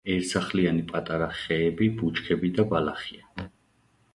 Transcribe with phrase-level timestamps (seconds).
[0.11, 3.49] ერთსახლიანი პატარა ხეები, ბუჩქები და ბალახია.